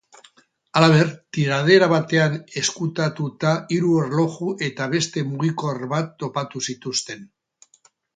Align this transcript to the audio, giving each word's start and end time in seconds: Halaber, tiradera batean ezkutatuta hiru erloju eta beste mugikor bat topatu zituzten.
Halaber, 0.79 1.09
tiradera 1.35 1.89
batean 1.91 2.37
ezkutatuta 2.61 3.51
hiru 3.75 3.91
erloju 4.05 4.49
eta 4.69 4.87
beste 4.95 5.23
mugikor 5.35 5.83
bat 5.93 6.09
topatu 6.25 6.63
zituzten. 6.73 7.23